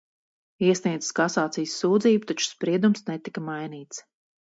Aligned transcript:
Iesniedzis 0.69 1.13
kasācijas 1.19 1.77
sūdzību, 1.83 2.33
taču 2.33 2.49
spriedums 2.55 3.09
netika 3.15 3.49
mainīts. 3.55 4.07